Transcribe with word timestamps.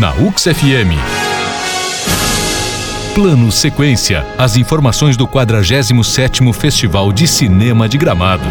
Na 0.00 0.14
UX 0.14 0.44
FM. 0.44 0.96
Plano 3.14 3.52
Sequência. 3.52 4.24
As 4.38 4.56
informações 4.56 5.14
do 5.14 5.28
47º 5.28 6.54
Festival 6.54 7.12
de 7.12 7.28
Cinema 7.28 7.86
de 7.86 7.98
Gramado. 7.98 8.44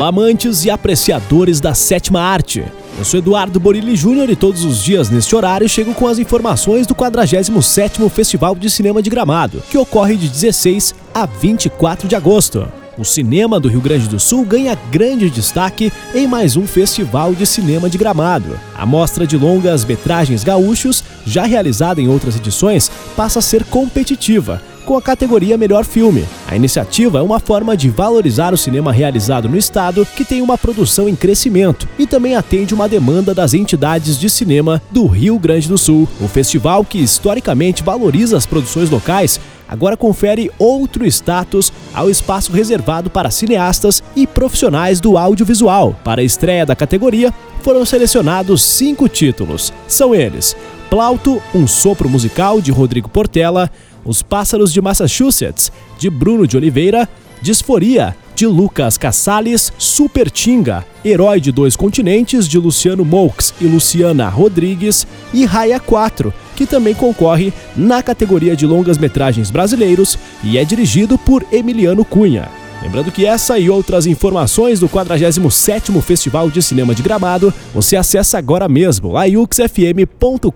Amantes 0.00 0.64
e 0.64 0.70
apreciadores 0.70 1.60
da 1.60 1.74
sétima 1.74 2.20
arte. 2.20 2.62
Eu 2.96 3.04
sou 3.04 3.18
Eduardo 3.18 3.58
Borilli 3.58 3.96
Júnior 3.96 4.30
e 4.30 4.36
todos 4.36 4.62
os 4.64 4.80
dias 4.80 5.10
neste 5.10 5.34
horário 5.34 5.68
chego 5.68 5.92
com 5.92 6.06
as 6.06 6.20
informações 6.20 6.86
do 6.86 6.94
47º 6.94 8.08
Festival 8.08 8.54
de 8.54 8.70
Cinema 8.70 9.02
de 9.02 9.10
Gramado, 9.10 9.60
que 9.68 9.76
ocorre 9.76 10.14
de 10.14 10.28
16 10.28 10.94
a 11.12 11.26
24 11.26 12.06
de 12.06 12.14
agosto. 12.14 12.68
O 12.98 13.04
cinema 13.04 13.60
do 13.60 13.68
Rio 13.68 13.80
Grande 13.80 14.08
do 14.08 14.18
Sul 14.18 14.44
ganha 14.44 14.76
grande 14.90 15.30
destaque 15.30 15.92
em 16.12 16.26
mais 16.26 16.56
um 16.56 16.66
festival 16.66 17.32
de 17.32 17.46
cinema 17.46 17.88
de 17.88 17.96
Gramado. 17.96 18.58
A 18.76 18.84
mostra 18.84 19.24
de 19.24 19.36
longas 19.36 19.84
metragens 19.84 20.42
gaúchos, 20.42 21.04
já 21.24 21.44
realizada 21.44 22.00
em 22.00 22.08
outras 22.08 22.34
edições, 22.34 22.90
passa 23.16 23.38
a 23.38 23.42
ser 23.42 23.62
competitiva 23.62 24.60
com 24.84 24.96
a 24.96 25.02
categoria 25.02 25.58
Melhor 25.58 25.84
Filme. 25.84 26.24
A 26.48 26.56
iniciativa 26.56 27.18
é 27.18 27.22
uma 27.22 27.38
forma 27.38 27.76
de 27.76 27.90
valorizar 27.90 28.54
o 28.54 28.58
cinema 28.58 28.90
realizado 28.90 29.46
no 29.46 29.56
estado, 29.56 30.04
que 30.16 30.24
tem 30.24 30.40
uma 30.40 30.56
produção 30.56 31.08
em 31.08 31.14
crescimento 31.14 31.86
e 31.98 32.06
também 32.06 32.34
atende 32.34 32.72
uma 32.74 32.88
demanda 32.88 33.34
das 33.34 33.52
entidades 33.52 34.18
de 34.18 34.30
cinema 34.30 34.82
do 34.90 35.06
Rio 35.06 35.38
Grande 35.38 35.68
do 35.68 35.76
Sul. 35.76 36.08
O 36.20 36.26
festival, 36.26 36.84
que 36.84 36.98
historicamente 36.98 37.82
valoriza 37.82 38.36
as 38.36 38.46
produções 38.46 38.88
locais, 38.88 39.38
agora 39.68 39.96
confere 39.96 40.50
outro 40.58 41.04
status 41.06 41.72
ao 41.92 42.08
espaço 42.08 42.52
reservado 42.52 43.10
para 43.10 43.30
cineastas 43.30 44.02
e 44.16 44.26
profissionais 44.26 45.00
do 45.00 45.18
audiovisual. 45.18 45.98
Para 46.02 46.20
a 46.20 46.24
estreia 46.24 46.64
da 46.64 46.74
categoria, 46.74 47.32
foram 47.62 47.84
selecionados 47.84 48.62
cinco 48.62 49.08
títulos. 49.08 49.72
São 49.86 50.14
eles: 50.14 50.56
Plauto, 50.88 51.42
um 51.54 51.66
sopro 51.66 52.08
musical 52.08 52.60
de 52.60 52.72
Rodrigo 52.72 53.08
Portela, 53.08 53.70
Os 54.04 54.22
Pássaros 54.22 54.72
de 54.72 54.80
Massachusetts, 54.80 55.70
de 55.98 56.08
Bruno 56.08 56.46
de 56.46 56.56
Oliveira, 56.56 57.08
Disforia, 57.42 58.16
de 58.34 58.46
Lucas 58.46 58.96
Cassales, 58.96 59.72
Super 59.78 60.30
Tinga, 60.30 60.84
Herói 61.04 61.40
de 61.40 61.52
Dois 61.52 61.76
Continentes, 61.76 62.48
de 62.48 62.58
Luciano 62.58 63.04
Moux 63.04 63.52
e 63.60 63.64
Luciana 63.64 64.28
Rodrigues, 64.28 65.06
e 65.34 65.44
Raia 65.44 65.78
4, 65.80 66.32
que 66.58 66.66
também 66.66 66.92
concorre 66.92 67.52
na 67.76 68.02
categoria 68.02 68.56
de 68.56 68.66
longas-metragens 68.66 69.48
brasileiros 69.48 70.18
e 70.42 70.58
é 70.58 70.64
dirigido 70.64 71.16
por 71.16 71.46
Emiliano 71.52 72.04
Cunha. 72.04 72.48
Lembrando 72.82 73.12
que 73.12 73.24
essa 73.24 73.60
e 73.60 73.70
outras 73.70 74.06
informações 74.06 74.80
do 74.80 74.88
47º 74.88 76.02
Festival 76.02 76.50
de 76.50 76.60
Cinema 76.60 76.96
de 76.96 77.02
Gramado 77.02 77.54
você 77.72 77.96
acessa 77.96 78.38
agora 78.38 78.68
mesmo 78.68 79.16
a 79.16 79.22
uxfm.com.br. 79.26 80.48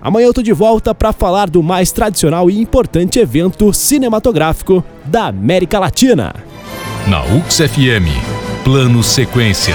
Amanhã 0.00 0.26
eu 0.26 0.32
tô 0.32 0.40
de 0.40 0.54
volta 0.54 0.94
para 0.94 1.12
falar 1.12 1.50
do 1.50 1.62
mais 1.62 1.92
tradicional 1.92 2.50
e 2.50 2.58
importante 2.58 3.18
evento 3.18 3.74
cinematográfico 3.74 4.82
da 5.04 5.26
América 5.26 5.78
Latina. 5.78 6.34
Na 7.06 7.22
UX 7.24 7.58
FM. 7.58 8.08
Plano 8.64 9.02
Sequência. 9.02 9.74